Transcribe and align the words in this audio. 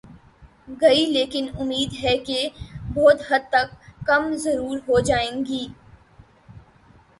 گی 0.81 1.05
لیکن 1.07 1.45
امید 1.59 1.93
ہے 2.03 2.17
کہ 2.17 2.39
بہت 2.93 3.21
حد 3.29 3.43
تک 3.49 3.67
کم 4.05 4.33
ضرور 4.35 4.77
ہو 4.87 4.99
جائیں 5.01 5.45
گی۔ 5.45 5.65